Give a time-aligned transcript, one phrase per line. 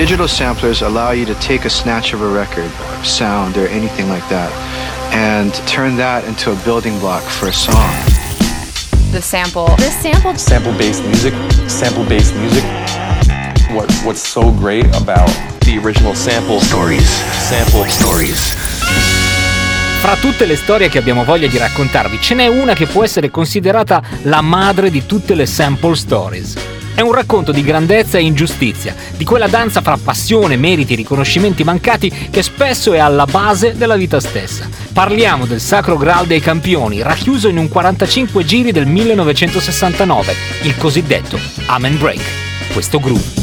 [0.00, 2.70] Digital samplers allow you to take a snatch of a record,
[3.04, 4.50] sound, or anything like that,
[5.12, 7.92] and turn that into a building block for a song.
[9.12, 9.76] The sample.
[9.76, 10.34] The sample.
[10.38, 11.34] Sample-based music.
[11.68, 12.64] Sample-based music.
[13.74, 15.28] What, what's so great about
[15.66, 17.06] the original sample stories.
[17.36, 18.54] Sample stories.
[20.00, 23.28] Fra tutte le storie che abbiamo voglia di raccontarvi, ce n'è una che può essere
[23.28, 26.79] considerata la madre di tutte le sample stories.
[27.00, 31.64] È un racconto di grandezza e ingiustizia, di quella danza fra passione, meriti e riconoscimenti
[31.64, 34.68] mancati che spesso è alla base della vita stessa.
[34.92, 40.34] Parliamo del Sacro Graal dei campioni, racchiuso in un 45 giri del 1969,
[40.64, 42.20] il cosiddetto Amen Break.
[42.74, 43.39] Questo groove.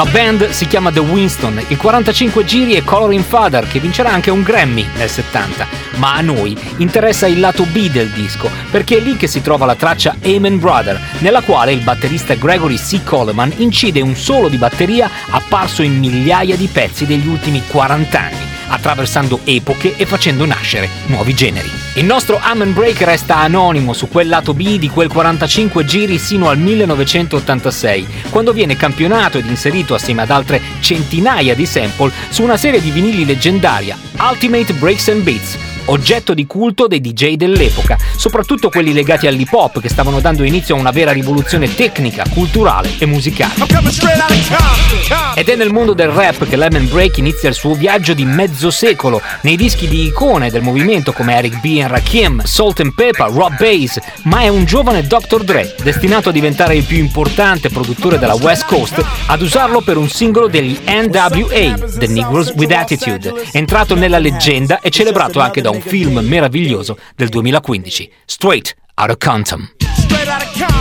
[0.00, 4.30] La band si chiama The Winston, il 45 giri è Coloring Father che vincerà anche
[4.30, 9.00] un Grammy nel 70, ma a noi interessa il lato B del disco, perché è
[9.00, 13.04] lì che si trova la traccia Amen Brother, nella quale il batterista Gregory C.
[13.04, 18.49] Coleman incide un solo di batteria apparso in migliaia di pezzi degli ultimi 40 anni
[18.70, 21.70] attraversando epoche e facendo nascere nuovi generi.
[21.94, 26.48] Il nostro Amen Break resta anonimo su quel lato B di quel 45 giri sino
[26.48, 32.56] al 1986, quando viene campionato ed inserito assieme ad altre centinaia di sample su una
[32.56, 35.58] serie di vinili leggendaria, Ultimate Breaks and Beats,
[35.90, 40.74] oggetto di culto dei DJ dell'epoca, soprattutto quelli legati all'hip hop che stavano dando inizio
[40.76, 43.54] a una vera rivoluzione tecnica, culturale e musicale.
[45.34, 48.70] Ed è nel mondo del rap che Lemon Break inizia il suo viaggio di mezzo
[48.70, 51.78] secolo, nei dischi di icone del movimento come Eric B.
[51.78, 55.42] e Rakim, Salt and Pepper, Rob Bass, ma è un giovane Dr.
[55.42, 60.08] Dre, destinato a diventare il più importante produttore della West Coast, ad usarlo per un
[60.08, 65.79] singolo degli NWA, The Negroes with Attitude, entrato nella leggenda e celebrato anche da un
[65.80, 70.79] film meraviglioso del 2015, Straight Outta Compton.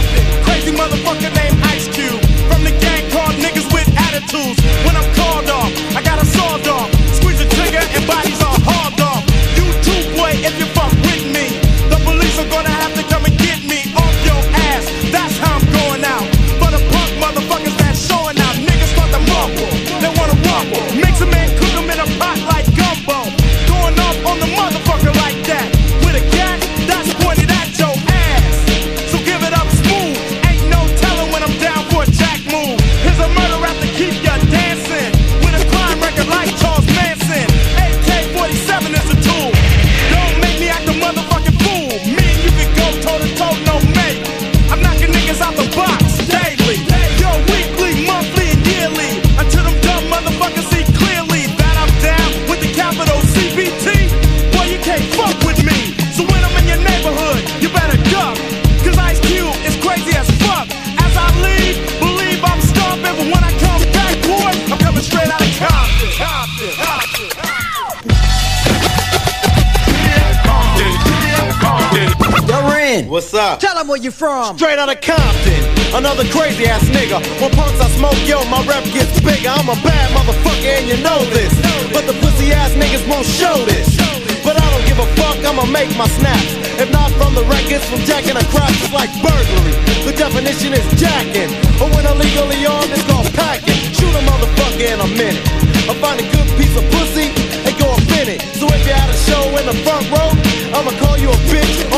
[73.08, 73.60] What's up?
[73.60, 74.58] Tell them where you from.
[74.58, 75.64] Straight out of Compton,
[75.96, 77.24] another crazy ass nigga.
[77.40, 79.48] When punks I smoke, yo, my rep gets bigger.
[79.48, 81.54] I'm a bad motherfucker and you know this.
[81.96, 83.96] But the pussy ass niggas won't show this.
[84.44, 86.60] But I don't give a fuck, I'ma make my snaps.
[86.76, 89.76] If not from the records, from jacking a crop, it's like burglary.
[90.04, 91.56] The definition is jacking.
[91.80, 93.80] But when illegally armed, it's called packing.
[93.96, 95.46] Shoot a motherfucker in a minute.
[95.88, 97.32] I find a good piece of pussy
[97.64, 98.42] and go up in it.
[98.60, 100.36] So if you're at a show in the front row,
[100.76, 101.89] I'ma call you a bitch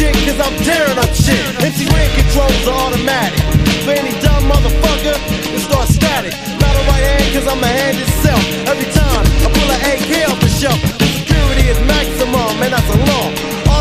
[0.00, 1.44] Attitude cause I'm tearing up shit.
[1.60, 3.36] MC Red controls are automatic.
[3.84, 6.32] For any dumb motherfucker, it start static.
[6.56, 8.40] Not a right hand, cause I'm a hand itself.
[8.64, 12.88] Every time I pull an AK off the shelf, the security is maximum, and that's
[12.88, 13.28] a law.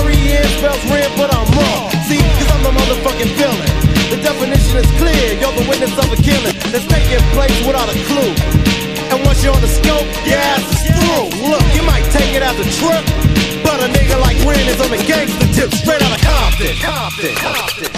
[0.04, 1.88] R-E-N spells red, but I'm wrong.
[2.04, 3.72] See, cause I'm the motherfucking villain.
[4.12, 7.96] The definition is clear, you're the witness of a killing that's taking place without a
[8.12, 8.36] clue.
[9.08, 11.32] And once you're on the scope, your ass is through.
[11.48, 13.08] Look, you might take it as a trip,
[13.70, 16.76] but a nigga like Ren is on the gangster tip, straight out of Compton.
[16.82, 17.36] Compton.
[17.36, 17.90] Compton.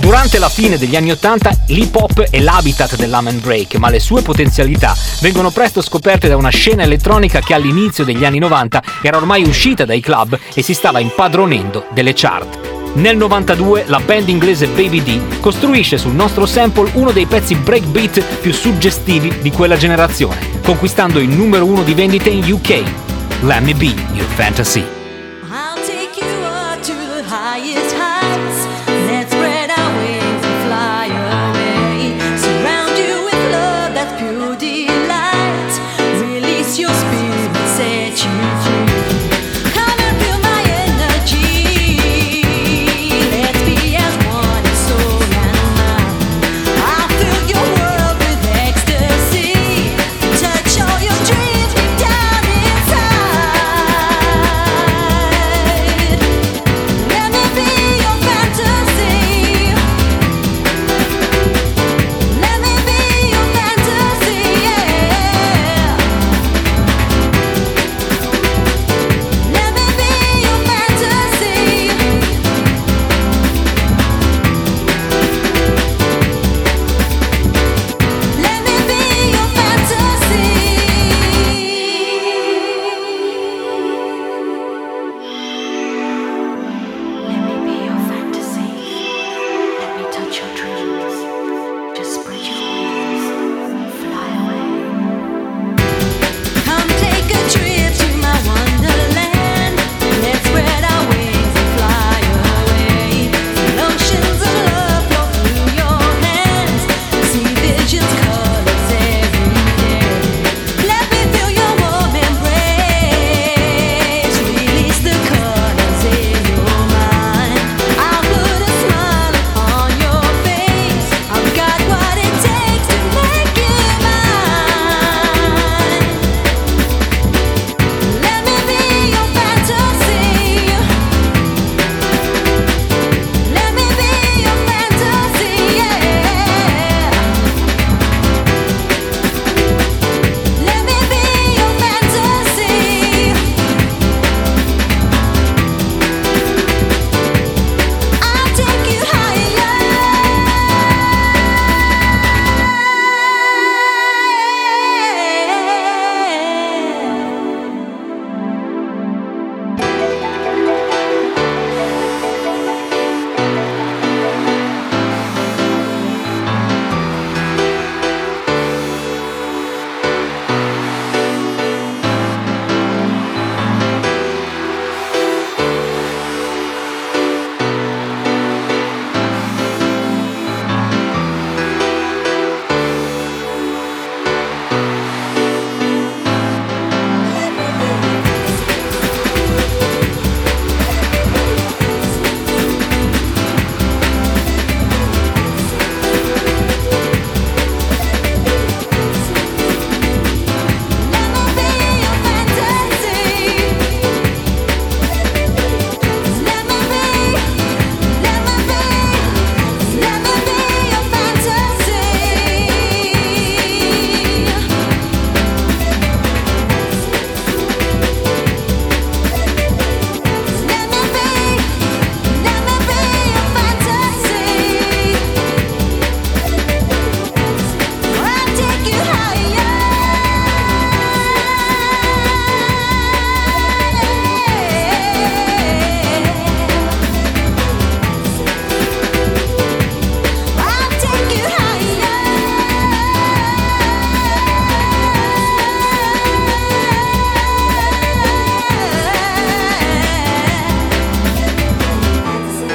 [0.00, 4.20] Durante la fine degli anni Ottanta l'hip hop è l'habitat dell'Amen Break, ma le sue
[4.20, 9.44] potenzialità vengono presto scoperte da una scena elettronica che all'inizio degli anni 90 era ormai
[9.44, 12.73] uscita dai club e si stava impadronendo delle chart.
[12.94, 18.22] Nel 92 la band inglese Baby D costruisce sul nostro sample uno dei pezzi breakbeat
[18.40, 22.82] più suggestivi di quella generazione, conquistando il numero uno di vendite in UK.
[23.42, 25.03] Let me be your fantasy.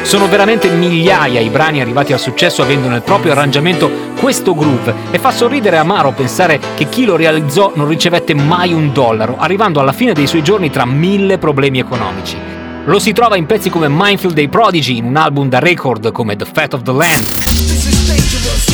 [0.09, 5.19] Sono veramente migliaia i brani arrivati al successo avendo nel proprio arrangiamento questo groove e
[5.19, 9.91] fa sorridere amaro pensare che chi lo realizzò non ricevette mai un dollaro, arrivando alla
[9.91, 12.35] fine dei suoi giorni tra mille problemi economici.
[12.85, 16.35] Lo si trova in pezzi come Minefield dei Prodigy, in un album da record come
[16.35, 18.68] The Fat of the Land.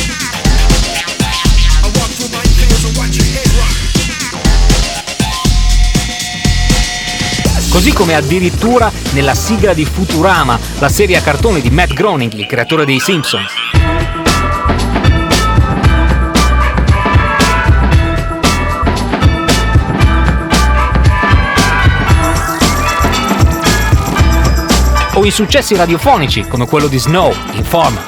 [7.76, 12.46] Così come addirittura nella sigla di Futurama, la serie a cartoni di Matt Groening, il
[12.46, 13.52] creatore dei Simpsons.
[25.12, 28.06] o in successi radiofonici come quello di Snow, Informer.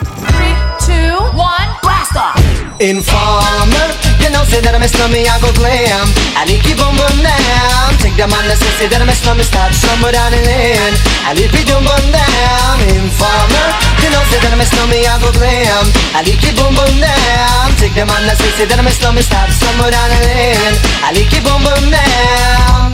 [0.87, 2.41] 3, 2, 1, blast off!
[2.79, 3.98] Informer,
[4.39, 6.07] know say that I miss me, I go glam.
[6.39, 7.91] I need keep on burn down.
[7.99, 10.95] Take them on the say that I miss me, start somewhere down in land.
[11.27, 12.77] I need be doing burn down.
[12.87, 13.67] Informer,
[13.99, 15.85] you know say that I miss me, I go glam.
[16.15, 17.67] I need keep on burn down.
[17.83, 20.75] Take them on the say that I miss me, start somewhere down in land.
[21.03, 22.88] I need keep on burn down.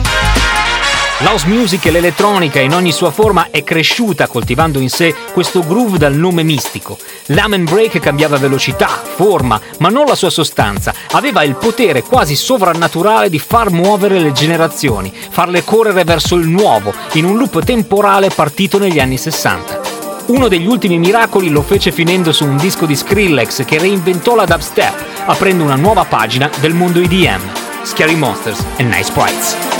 [1.19, 5.97] L'house music e l'elettronica in ogni sua forma è cresciuta coltivando in sé questo groove
[5.97, 6.97] dal nome mistico.
[7.27, 10.93] L'Amen Break cambiava velocità, forma, ma non la sua sostanza.
[11.11, 16.93] Aveva il potere quasi sovrannaturale di far muovere le generazioni, farle correre verso il nuovo,
[17.13, 19.79] in un loop temporale partito negli anni 60.
[20.25, 24.45] Uno degli ultimi miracoli lo fece finendo su un disco di Skrillex che reinventò la
[24.45, 27.41] dubstep, aprendo una nuova pagina del mondo EDM.
[27.83, 29.74] Scary Monsters e Nice Sprites.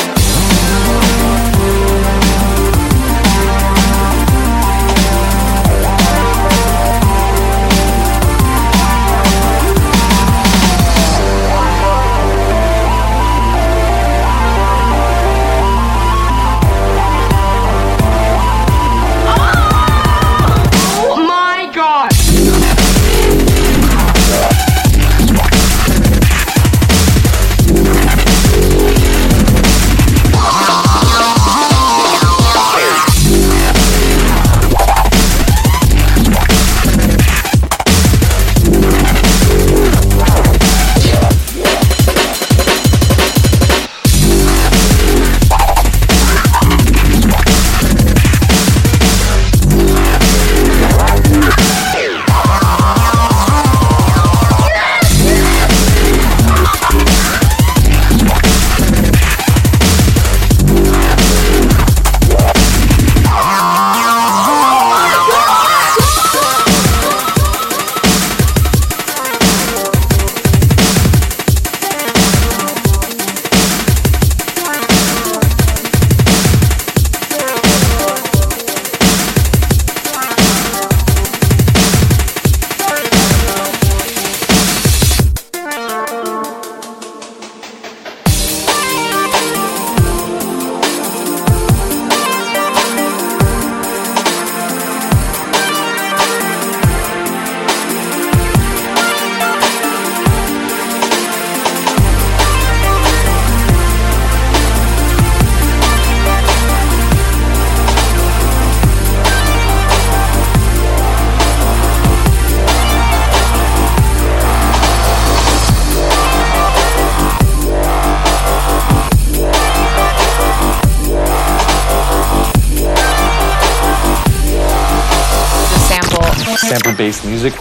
[126.76, 127.54] Sample-based music.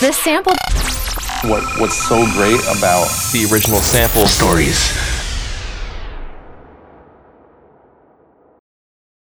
[0.00, 0.54] The sample.
[1.44, 5.11] What what's so great about the original sample Stories